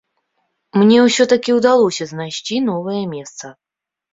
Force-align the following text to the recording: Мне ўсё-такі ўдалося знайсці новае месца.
Мне 0.81 0.97
ўсё-такі 1.07 1.55
ўдалося 1.57 2.03
знайсці 2.15 2.55
новае 2.71 3.03
месца. 3.15 3.45